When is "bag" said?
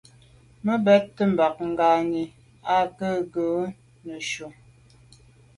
1.37-1.55